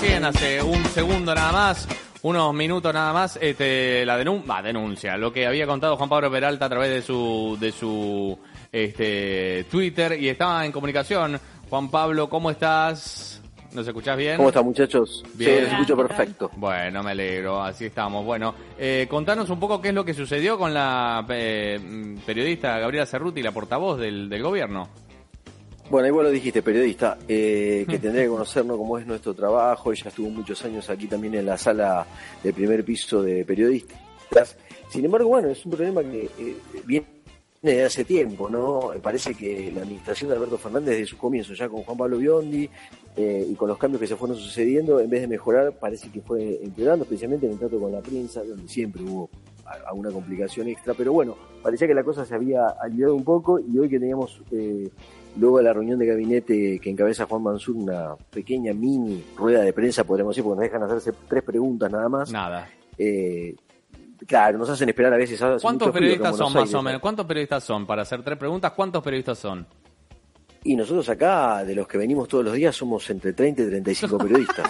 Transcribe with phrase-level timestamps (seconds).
[0.00, 1.88] recién, hace un segundo nada más,
[2.22, 6.66] unos minutos nada más, este, la denuncia, denuncia, lo que había contado Juan Pablo Peralta
[6.66, 8.38] a través de su, de su
[8.70, 11.40] este, Twitter y estaba en comunicación.
[11.68, 13.42] Juan Pablo, ¿cómo estás?
[13.72, 14.36] ¿Nos escuchás bien?
[14.36, 15.24] ¿Cómo están muchachos?
[15.34, 15.56] Bien.
[15.56, 16.50] Sí, los escucho perfecto.
[16.56, 18.24] Bueno, me alegro, así estamos.
[18.24, 23.04] Bueno, eh, contanos un poco qué es lo que sucedió con la eh, periodista Gabriela
[23.04, 24.88] Cerruti, la portavoz del, del gobierno.
[25.90, 29.90] Bueno, ahí vos lo dijiste, periodista, eh, que tendría que conocernos cómo es nuestro trabajo.
[29.90, 32.06] Ella estuvo muchos años aquí también en la sala
[32.42, 34.58] del primer piso de periodistas.
[34.90, 37.06] Sin embargo, bueno, es un problema que eh, viene
[37.62, 38.90] de hace tiempo, ¿no?
[39.02, 42.68] Parece que la administración de Alberto Fernández desde su comienzo, ya con Juan Pablo Biondi
[43.16, 46.20] eh, y con los cambios que se fueron sucediendo, en vez de mejorar, parece que
[46.20, 49.30] fue empeorando, especialmente en el trato con la prensa, donde siempre hubo
[49.86, 53.78] alguna complicación extra, pero bueno, parecía que la cosa se había aliviado un poco y
[53.78, 54.88] hoy que teníamos eh,
[55.38, 59.72] luego de la reunión de gabinete que encabeza Juan Mansur, una pequeña mini rueda de
[59.72, 62.30] prensa, podríamos decir, porque nos dejan hacerse tres preguntas nada más.
[62.32, 62.68] Nada.
[62.98, 63.54] Eh,
[64.26, 65.40] claro, nos hacen esperar a veces.
[65.40, 66.82] hace ¿Cuántos periodistas son más o ¿no?
[66.82, 67.00] menos?
[67.00, 67.86] ¿Cuántos periodistas son?
[67.86, 69.66] Para hacer tres preguntas, ¿cuántos periodistas son?
[70.64, 74.18] Y nosotros acá, de los que venimos todos los días, somos entre 30 y 35
[74.26, 74.68] periodistas.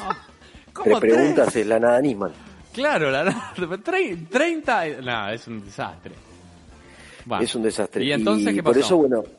[0.73, 2.31] ¿Cómo Tres preguntas es la nada Nisman.
[2.75, 3.25] Claro, la,
[3.57, 5.01] tre- 30...
[5.03, 6.13] No, es un desastre.
[7.25, 7.43] Bueno.
[7.45, 8.05] Es un desastre.
[8.05, 8.85] ¿Y entonces qué por pasó?
[8.87, 9.31] eso, bueno, por-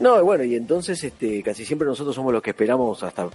[0.00, 3.28] no, bueno, y entonces este, casi siempre nosotros somos los que esperamos hasta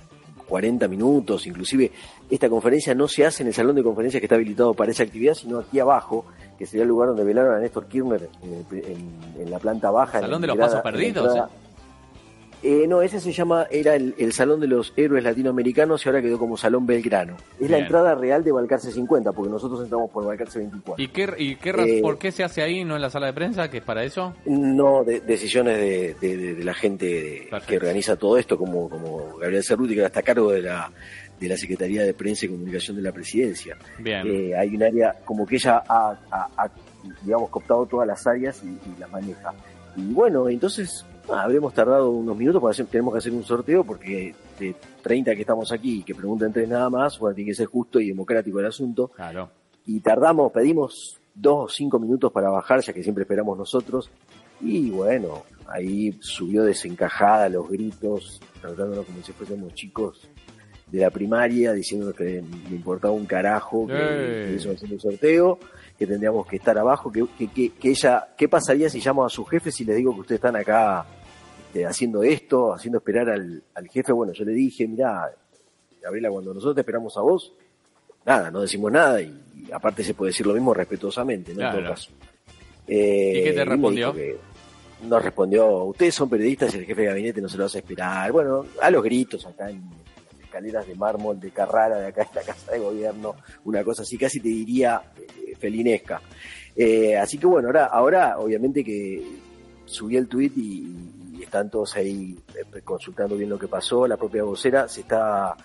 [0.48, 1.92] 40 minutos, inclusive
[2.30, 5.04] esta conferencia no se hace en el salón de conferencias que está habilitado para esa
[5.04, 6.26] actividad, sino aquí abajo,
[6.58, 9.92] que sería el lugar donde velaron a Néstor Kirchner en, el- en- en la planta
[9.92, 10.18] baja.
[10.18, 11.28] en ¿Salón de los pasos en la perdidos?
[11.28, 11.50] entrada.
[11.50, 11.69] Eh,
[12.88, 16.38] no, ese se llama, era el, el Salón de los Héroes Latinoamericanos y ahora quedó
[16.38, 17.38] como Salón Belgrano.
[17.60, 21.02] Es la entrada real de Balcarce 50, porque nosotros entramos por Balcarce 24.
[21.04, 23.34] ¿Y qué, y qué Eh, por qué se hace ahí, no en la sala de
[23.34, 24.34] prensa, que es para eso?
[24.46, 27.68] No, de- decisiones de, de- de- de la gente Perfecto.
[27.68, 30.92] que organiza todo esto, como, como Gabriel Cerruti, que está a cargo de la,
[31.40, 33.78] de la Secretaría de Prensa y Comunicación de la Presidencia.
[34.00, 34.28] Bien.
[34.28, 36.70] Eh, hay un área como que ella ha, ha- ha,
[37.23, 39.54] digamos, cooptado todas las áreas y, y las maneja.
[39.95, 44.76] Y bueno, entonces habremos tardado unos minutos, porque tenemos que hacer un sorteo, porque de
[45.02, 48.00] 30 que estamos aquí y que pregunten tres nada más, bueno, tiene que ser justo
[48.00, 49.10] y democrático el asunto.
[49.10, 49.50] Claro.
[49.86, 54.10] y tardamos, pedimos dos o cinco minutos para bajar, ya que siempre esperamos nosotros,
[54.62, 60.30] y bueno, ahí subió desencajada los gritos, tratándonos como si fuésemos chicos
[60.92, 62.23] de la primaria, diciendo que
[62.70, 64.45] le importaba un carajo, que, ¡Eh!
[64.50, 65.60] que eso hacer un sorteo,
[65.98, 69.48] que tendríamos que estar abajo, que, que, que- ella, ¿qué pasaría si llamo a sus
[69.50, 71.05] jefes y les digo que ustedes están acá
[71.67, 74.11] este, haciendo esto, haciendo esperar al, al jefe?
[74.11, 75.30] Bueno, yo le dije, mirá,
[76.02, 77.54] Gabriela, cuando nosotros te esperamos a vos,
[78.26, 79.27] nada, no decimos nada y,
[79.67, 81.66] y aparte se puede decir lo mismo respetuosamente, ¿no?
[81.67, 82.11] En todo caso.
[82.88, 84.16] Eh, ¿Y qué te me respondió?
[85.08, 88.32] nos respondió, ustedes son periodistas y el jefe de gabinete no se lo hace esperar.
[88.33, 89.82] Bueno, a los gritos acá en
[90.49, 94.17] escaleras de mármol de Carrara, de acá en la Casa de Gobierno, una cosa así,
[94.17, 96.21] casi te diría eh, felinesca.
[96.76, 99.23] Eh, así que bueno, ahora, ahora obviamente que
[99.86, 104.08] subí el tweet y, y están todos ahí eh, consultando bien lo que pasó.
[104.08, 105.55] La propia vocera se está,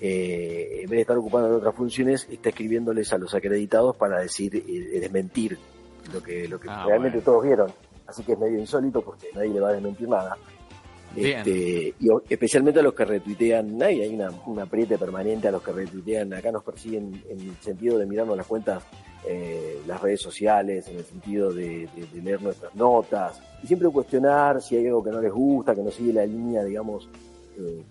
[0.00, 4.20] eh, en vez de estar ocupando de otras funciones, está escribiéndoles a los acreditados para
[4.20, 5.58] decir, eh, desmentir
[6.12, 7.24] lo que, lo que Ah, realmente bueno.
[7.32, 7.72] todos vieron.
[8.06, 10.36] Así que es medio insólito porque nadie le va a desmentir nada.
[11.16, 15.62] Este, y especialmente a los que retuitean, hay, hay una, un apriete permanente a los
[15.62, 18.82] que retuitean, acá nos persiguen en el sentido de mirarnos las cuentas,
[19.26, 21.88] eh, las redes sociales, en el sentido de
[22.22, 25.90] leer nuestras notas, y siempre cuestionar si hay algo que no les gusta, que no
[25.90, 27.08] sigue la línea, digamos,
[27.58, 27.82] eh,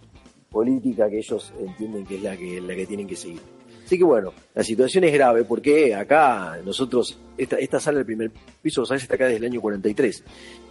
[0.49, 3.56] política que ellos entienden que es la que, la que tienen que seguir.
[3.87, 8.29] Así que bueno, la situación es grave porque acá nosotros, esta, esta sala del primer
[8.61, 9.03] piso, ¿sabes?
[9.03, 10.23] Está acá desde el año 43.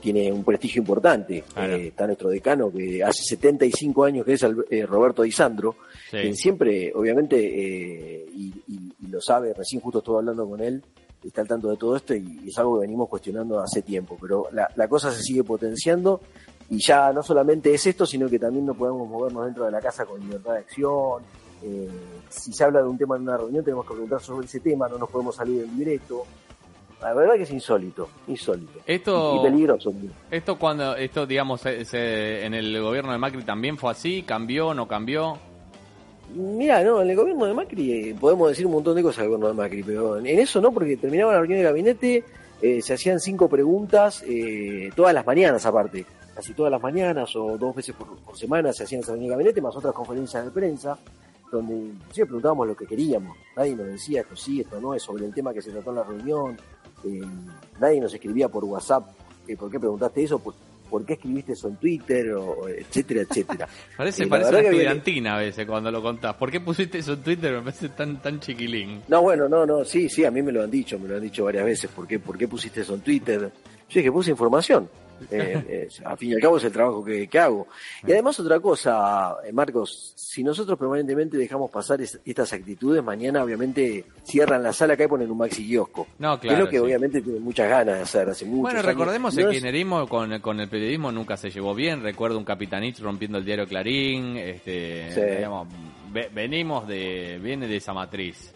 [0.02, 1.42] Tiene un prestigio importante.
[1.56, 5.76] Eh, está nuestro decano, que hace 75 años que es eh, Roberto Disandro,
[6.10, 6.18] Sí.
[6.18, 10.82] quien siempre, obviamente, eh, y, y- y lo sabe, recién justo estuve hablando con él,
[11.24, 14.16] está al tanto de todo esto y, y es algo que venimos cuestionando hace tiempo.
[14.20, 16.20] Pero la, la cosa se sigue potenciando
[16.68, 19.80] y ya no solamente es esto, sino que también no podemos movernos dentro de la
[19.80, 21.22] casa con libertad de acción.
[21.62, 21.88] Eh,
[22.28, 24.88] si se habla de un tema en una reunión, tenemos que preguntar sobre ese tema,
[24.88, 26.24] no nos podemos salir del libreto.
[27.00, 28.80] La verdad que es insólito, insólito.
[28.86, 29.92] Esto- Y, y peligroso.
[30.30, 34.72] Esto cuando, esto digamos, se- se- en el gobierno de Macri también fue así, cambió,
[34.74, 35.38] no cambió.
[36.34, 39.28] Mira, no, en el gobierno de Macri eh, podemos decir un montón de cosas del
[39.28, 42.24] gobierno de Macri, pero en eso no, porque terminaba la reunión de gabinete,
[42.60, 46.04] eh, se hacían cinco preguntas eh, todas las mañanas aparte,
[46.34, 49.34] casi todas las mañanas o dos veces por, por semana se hacían esa reunión de
[49.36, 50.98] gabinete, más otras conferencias de prensa,
[51.50, 55.26] donde inclusive preguntábamos lo que queríamos, nadie nos decía esto sí, esto no, es sobre
[55.26, 56.56] el tema que se trató en la reunión,
[57.04, 57.22] eh,
[57.80, 59.08] nadie nos escribía por WhatsApp,
[59.46, 60.38] eh, ¿por qué preguntaste eso?
[60.38, 60.56] Pues
[60.88, 63.68] por qué escribiste eso en Twitter, o etcétera, etcétera.
[63.96, 66.34] parece Eh, parece una estudiantina a veces cuando lo contás.
[66.34, 67.52] ¿Por qué pusiste eso en Twitter?
[67.54, 69.02] Me parece tan, tan chiquilín.
[69.08, 71.22] No, bueno, no, no, sí, sí, a mí me lo han dicho, me lo han
[71.22, 71.90] dicho varias veces.
[71.90, 73.40] ¿Por qué, por qué pusiste eso en Twitter?
[73.88, 74.88] Yo dije, puse información.
[75.30, 77.66] Eh, eh, a fin y al cabo es el trabajo que, que hago.
[78.06, 83.42] Y además otra cosa, eh, Marcos, si nosotros permanentemente dejamos pasar es- estas actitudes, mañana
[83.42, 86.06] obviamente cierran la sala acá y ponen un maxi kiosco.
[86.18, 86.64] No, Que es claro.
[86.64, 86.82] lo que sí.
[86.82, 88.86] obviamente tienen muchas ganas de hacer hace muchos Bueno, años.
[88.92, 89.62] recordemos No el es-
[90.08, 92.02] con, con el periodismo nunca se llevó bien.
[92.02, 94.36] Recuerdo un Capitanich rompiendo el diario Clarín.
[94.36, 95.20] Este, Sí.
[95.36, 95.68] digamos,
[96.12, 98.52] ve- venimos de, viene de esa matriz.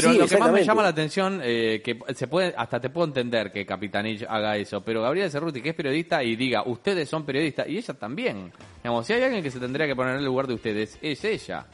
[0.00, 2.90] Pero Sí, lo que más me llama la atención, eh, que se puede, hasta te
[2.90, 7.08] puedo entender que Capitanich haga eso, pero Gabriela Cerruti, que es periodista, y diga, ustedes
[7.08, 8.52] son periodistas, y ella también.
[8.82, 11.24] Digamos, si hay alguien que se tendría que poner en el lugar de ustedes, es
[11.24, 11.66] ella.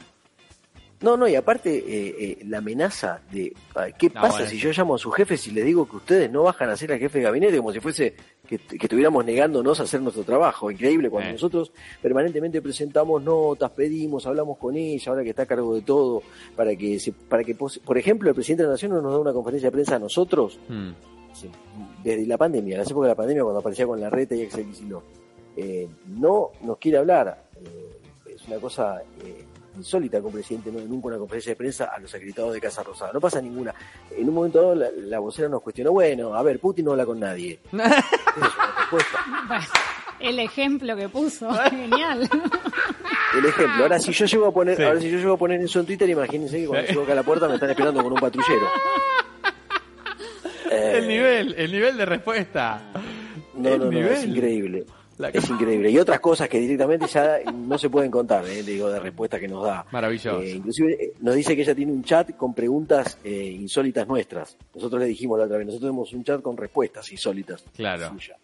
[1.05, 4.49] No, no, y aparte eh, eh, la amenaza de ah, qué No, pasa bueno.
[4.49, 6.91] si yo llamo a sus jefes y les digo que ustedes no bajan a ser
[6.93, 8.15] el jefe de gabinete como si fuese
[8.47, 10.71] que, que estuviéramos negándonos a hacer nuestro trabajo.
[10.71, 11.33] Increíble cuando Eh.
[11.33, 11.71] nosotros
[12.01, 16.23] permanentemente presentamos notas, pedimos, hablamos con ella, ahora que está a cargo de todo,
[16.55, 19.19] para que, se, para que por ejemplo, el presidente de la Nación no nos da
[19.19, 20.57] una conferencia de prensa a nosotros.
[21.33, 21.49] Sí,
[22.03, 24.65] desde la pandemia, las épocas de la pandemia, cuando aparecía con la reta y Axel
[24.65, 25.03] Kicillof,
[25.55, 27.43] eh, no nos quiere hablar.
[27.63, 29.43] Eh, es una cosa eh,
[29.77, 32.83] insólita que un presidente no nunca una conferencia de prensa a los acreditados de Casa
[32.83, 33.11] Rosada.
[33.13, 33.73] No pasa ninguna.
[34.15, 37.05] En un momento dado, la, la vocera nos cuestionó, bueno, a ver, Putin no habla
[37.05, 37.59] con nadie.
[40.19, 42.29] El ejemplo que puso, genial.
[43.37, 43.83] El ejemplo.
[43.83, 44.83] Ahora si yo llego a poner, Sí.
[44.83, 46.93] ahora si yo llego a poner eso en Twitter, imagínense que cuando Sí.
[46.93, 48.65] llego acá a la puerta me están esperando con un patrullero.
[50.71, 52.81] Eh, El nivel, el nivel de respuesta.
[53.55, 54.85] No, El no, no, es increíble.
[55.17, 55.89] La- Es increíble.
[55.89, 59.47] Y otras cosas que directamente ya no se pueden contar, eh, digo, de respuestas que
[59.47, 59.85] nos da.
[59.91, 60.41] Maravilloso.
[60.41, 64.57] Eh, inclusive eh, nos dice que ella tiene un chat con preguntas eh, insólitas nuestras.
[64.73, 67.63] Nosotros le dijimos la otra vez, nosotros tenemos un chat con respuestas insólitas.
[67.75, 68.09] Claro.
[68.09, 68.35] suya.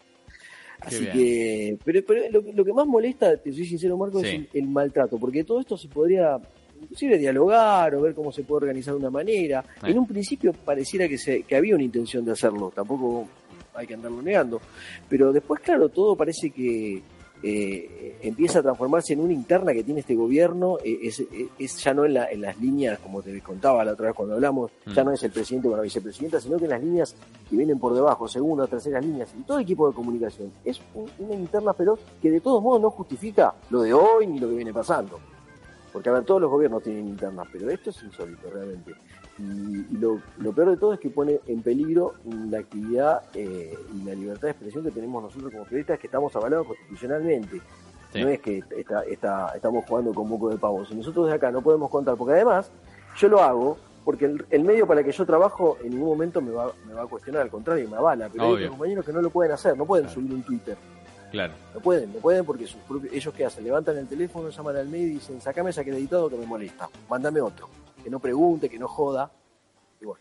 [0.80, 4.26] Así que, pero, pero lo, que- lo que más molesta, te soy sincero, Marco, Sí.
[4.26, 6.38] es el, el maltrato, porque todo esto se podría
[6.80, 9.64] inclusive dialogar o ver cómo se puede organizar de una manera.
[9.84, 9.90] Eh.
[9.90, 13.28] En un principio pareciera que, se, que había una intención de hacerlo, tampoco
[13.74, 14.60] hay que andarlo negando,
[15.08, 17.02] pero después, claro, todo parece que
[17.44, 21.24] eh, empieza a transformarse en una interna que tiene este gobierno, eh, es,
[21.58, 24.36] es- ya no en, la- en las líneas, como te contaba la otra vez cuando
[24.36, 24.92] hablamos, Mm.
[24.92, 27.16] ya no es el presidente con la vicepresidenta, sino que en las líneas
[27.50, 30.52] que vienen por debajo, segundas, terceras líneas, y todo equipo de comunicación.
[30.64, 34.38] Es un- una interna feroz que de todos modos no justifica lo de hoy ni
[34.38, 35.18] lo que viene pasando.
[35.92, 38.94] Porque, a ver, todos los gobiernos tienen internas, pero esto es insólito realmente.
[39.38, 39.42] Y,
[39.94, 42.14] y lo, lo peor de todo es que pone en peligro
[42.50, 46.34] la actividad eh, y la libertad de expresión que tenemos nosotros como periodistas, que estamos
[46.36, 47.60] avalados constitucionalmente.
[48.12, 48.22] Sí.
[48.22, 50.84] No es que está, está- estamos jugando con moco de pavo.
[50.84, 52.70] Si nosotros de acá no podemos contar, porque además
[53.16, 56.40] yo lo hago porque el, el medio para el que yo trabajo en ningún momento
[56.42, 58.28] me va, me va a cuestionar, al contrario, me avala.
[58.30, 60.20] Pero hay otros compañeros que no lo pueden hacer, no pueden Claro.
[60.20, 60.76] subir un Twitter.
[61.32, 61.54] Claro.
[61.74, 64.86] No pueden, no pueden porque sus propios, ellos qué hacen, levantan el teléfono, llaman al
[64.88, 67.68] medio y dicen, sacame ese acreditado que me molesta, mándame otro,
[68.04, 69.30] que no pregunte, que no joda.
[70.00, 70.20] Y bueno,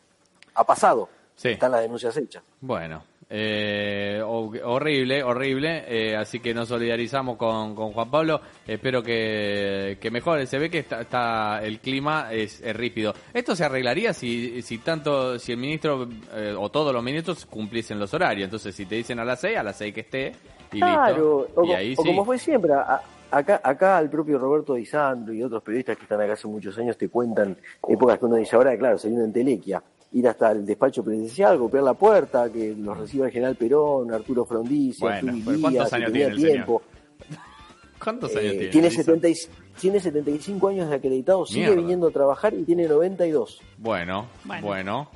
[0.56, 1.50] ha pasado, Sí.
[1.50, 2.44] están las denuncias hechas.
[2.62, 5.84] Bueno, eh, ho- horrible, horrible.
[5.88, 8.42] eh, así que nos solidarizamos con, con Juan Pablo.
[8.68, 10.46] Espero que, que mejore.
[10.46, 13.14] Se ve que está, está- el clima es, es rípido.
[13.34, 17.98] Esto se arreglaría si, si tanto, si el ministro eh, o todos los ministros cumpliesen
[18.00, 18.46] los horarios.
[18.46, 20.34] Entonces, si te dicen a las 6, a las 6 que esté
[20.72, 21.62] y Claro, listo.
[21.62, 22.08] o, y co- ahí o sí.
[22.10, 23.02] como fue siempre, a-
[23.32, 26.78] acá, acá el propio Roberto Di Sandro y otros periodistas que están acá hace muchos
[26.78, 29.82] años te cuentan épocas que uno dice ahora, claro, sería una entelequia.
[30.14, 34.44] Ir hasta el despacho presidencial, golpear la puerta, que los reciba el general Perón, Arturo
[34.46, 36.52] Frondizi, Bueno, pero ¿cuántos años tiene el señor?
[36.52, 36.82] tiempo.
[38.04, 38.68] ¿Cuántos Eh, años tiene?
[38.68, 39.04] tiene, Lisa?
[39.04, 39.36] 70 y-
[39.80, 41.76] tiene 75 años de acreditado, sigue Mierda.
[41.82, 43.62] viniendo a trabajar y tiene 92.
[43.78, 44.68] Bueno, bueno.
[44.68, 45.08] Bueno.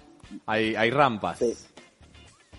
[0.46, 1.40] Hay, hay rampas.
[1.40, 1.54] Sí.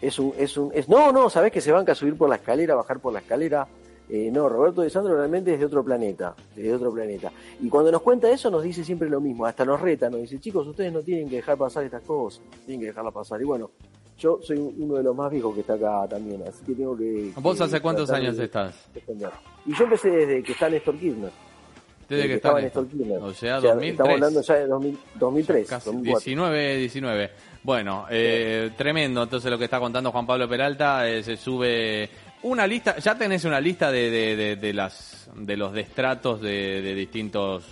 [0.01, 2.37] Es un, es un, es, no, no, sabés que se banca a subir por la
[2.37, 3.67] escalera, bajar por la escalera.
[4.09, 7.33] Eh, no, Roberto de Sandro realmente es de otro planeta, de otro planeta.
[7.61, 10.39] Y cuando nos cuenta eso nos dice siempre lo mismo, hasta nos reta, nos dice,
[10.39, 13.41] chicos, ustedes no tienen que dejar pasar estas cosas, tienen que dejarlas pasar.
[13.41, 13.71] Y bueno,
[14.19, 17.33] yo soy uno de los más viejos que está acá también, así que tengo que...
[17.37, 18.75] ¿Vos que hace cuántos años de estás?
[18.95, 19.31] defender.
[19.67, 21.33] Y yo empecé desde que está Néstor Kirchner.
[22.09, 23.19] Desde que estaba está Néstor Kirchner.
[23.23, 24.09] O sea, Estamos 2003.
[24.15, 26.21] hablando ya de 2000 2003, Casi 2004.
[26.25, 27.31] 19, 19.
[27.63, 29.23] Bueno, eh, tremendo.
[29.23, 32.09] Entonces lo que está contando Juan Pablo Peralta eh, se sube
[32.43, 32.97] una lista.
[32.99, 37.65] Ya tenés una lista de, de, de, de las de los destratos de, de distintos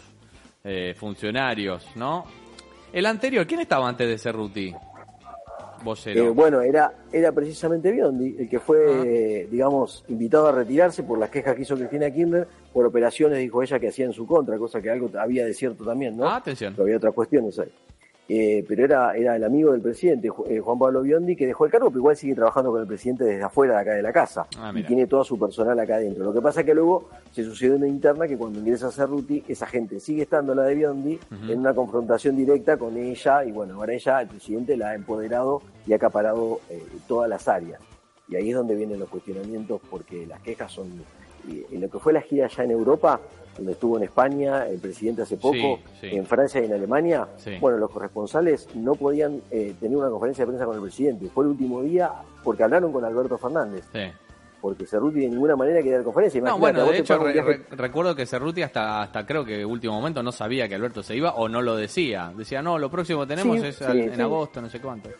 [0.64, 2.24] eh, funcionarios, ¿no?
[2.92, 4.72] El anterior, ¿quién estaba antes de Cerruti?
[5.84, 6.24] Vocero.
[6.24, 11.18] Eh, bueno, era, era precisamente Biondi el que fue, eh, digamos, invitado a retirarse por
[11.18, 14.58] las quejas que hizo Cristina Kirchner por operaciones, dijo ella, que hacía en su contra,
[14.58, 16.26] cosa que algo había de cierto también, ¿no?
[16.26, 16.72] Ah, atención.
[16.72, 17.70] Pero había otras cuestiones ahí.
[18.26, 21.70] Eh, pero era, era el amigo del presidente, eh, Juan Pablo Biondi, que dejó el
[21.70, 24.46] cargo, pero igual sigue trabajando con el presidente desde afuera de acá de la casa.
[24.58, 26.24] Ah, y tiene todo su personal acá adentro.
[26.24, 29.44] Lo que pasa es que luego se sucedió una interna que cuando ingresa a Cerruti,
[29.46, 33.74] esa gente sigue estando la de Biondi en una confrontación directa con ella, y bueno,
[33.74, 37.80] ahora ella, el presidente, la ha empoderado y ha acaparado eh, todas las áreas.
[38.28, 40.88] Y ahí es donde vienen los cuestionamientos, porque las quejas son.
[41.70, 43.20] En lo que fue la gira allá en Europa,
[43.56, 46.16] donde estuvo en España, el presidente hace poco, Sí, sí.
[46.16, 47.52] en Francia y en Alemania, Sí.
[47.60, 51.26] bueno, los corresponsales no podían eh, tener una conferencia de prensa con el presidente.
[51.28, 52.10] Fue el último día
[52.42, 53.84] porque hablaron con Alberto Fernández,
[54.60, 56.40] porque Cerruti de ninguna manera quería dar conferencia.
[56.40, 59.44] No, Imagínate, bueno, a vos de hecho, re- re- recuerdo que Cerruti hasta, hasta creo
[59.44, 62.32] que último momento no sabía que Alberto se iba o no lo decía.
[62.34, 65.10] Decía, no, lo próximo que tenemos es al- en agosto, no sé cuánto.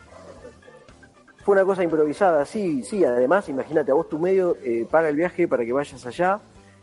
[1.45, 3.05] Fue una cosa improvisada, sí, sí.
[3.05, 6.41] Además, imagínate, a vos tu medio eh, paga el viaje para que vayas allá,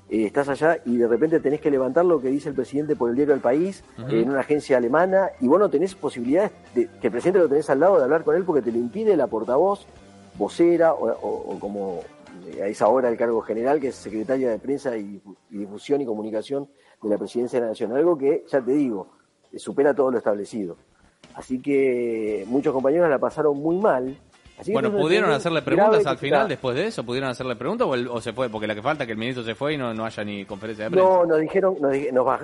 [0.09, 3.09] eh, estás allá y de repente tenés que levantar lo que dice el presidente por
[3.09, 7.07] el diario del país en una agencia alemana y vos no tenés posibilidades de que
[7.07, 9.27] el presidente lo tenés al lado de hablar con él porque te lo impide la
[9.27, 9.85] portavoz,
[10.37, 12.01] vocera o, o- o como
[12.53, 16.01] eh, a esa hora el cargo general que es secretaria de prensa y, y difusión
[16.01, 16.67] y comunicación
[17.01, 17.95] de la presidencia de la nación.
[17.95, 19.07] Algo que, ya te digo,
[19.55, 20.75] supera todo lo establecido.
[21.33, 24.17] Así que muchos compañeros la pasaron muy mal.
[24.61, 27.03] Así Bueno, ¿pudieron hacerle preguntas al final está- después de eso?
[27.03, 28.47] ¿Pudieron hacerle preguntas o, el- o se fue?
[28.49, 30.45] Porque la que falta es que el ministro se fue y no, no haya ni
[30.45, 31.09] conferencia de prensa.
[31.09, 32.39] No, nos dijeron, nos nos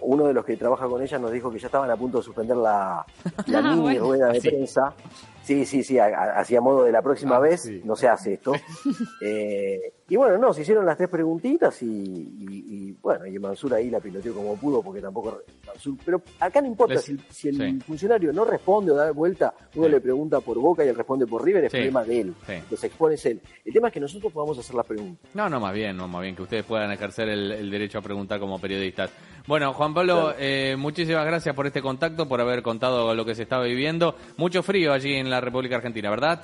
[0.00, 2.24] uno de los que trabaja con ella nos dijo que ya estaban a punto de
[2.24, 3.04] suspender la,
[3.46, 4.00] la Ah, mini bueno.
[4.00, 4.48] rueda de Sí.
[4.48, 4.94] prensa.
[5.42, 7.80] Sí, sí, sí, a- a- hacía modo de la próxima Ah, vez, sí.
[7.84, 8.52] no se hace esto.
[9.22, 13.74] Eh, y bueno, no, se hicieron las tres preguntitas y, y- y, bueno, y Mansur
[13.74, 15.42] ahí la piloteó como pudo porque tampoco...
[15.66, 17.78] Mansur- pero acá no importa Les- si, si el sí.
[17.86, 19.90] funcionario no responde o da vuelta, uno Sí.
[19.92, 21.76] le pregunta por Boca y él responde por River, es Sí.
[21.78, 22.34] problema de él.
[22.70, 23.40] Los expone es él.
[23.64, 25.30] El tema es que nosotros podamos hacer las preguntas.
[25.34, 28.02] No, no, más bien, no, más bien que ustedes puedan ejercer el, el derecho a
[28.02, 29.10] preguntar como periodistas.
[29.46, 30.36] Bueno, Juan Pablo, Claro.
[30.38, 34.14] eh, muchísimas gracias por este contacto, por haber contado lo que se estaba viviendo.
[34.36, 36.42] Mucho frío allí en la República Argentina, ¿verdad?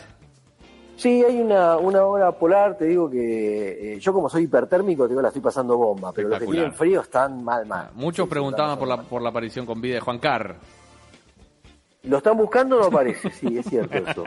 [0.97, 5.11] Sí, hay una, una hora polar, te digo que eh, yo como soy hipertérmico, te
[5.11, 7.89] digo, la estoy pasando bomba, pero los que tienen frío están mal, mal.
[7.95, 10.57] Muchos Sí, sí, preguntaban por la, por la aparición con vida de Juan Carr.
[12.05, 14.25] Lo están buscando, no aparece, sí, es cierto esto.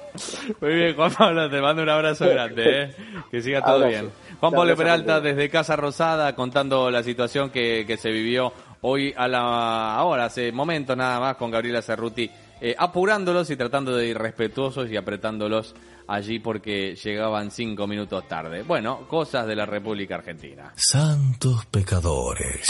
[0.60, 2.94] Muy bien, Juan Pablo, te mando un abrazo grande, ¿eh?
[3.30, 3.90] que siga todo Abrazo.
[3.90, 4.10] bien.
[4.40, 9.28] Juan Pablo Peralta desde Casa Rosada contando la situación que, que se vivió hoy a
[9.28, 14.18] la ahora, hace momentos nada más con Gabriela Cerruti, eh, apurándolos y tratando de ir
[14.18, 15.74] respetuosos y apretándolos
[16.06, 18.62] allí porque llegaban cinco minutos tarde.
[18.62, 20.72] Bueno, cosas de la República Argentina.
[20.76, 22.66] Santos pecadores.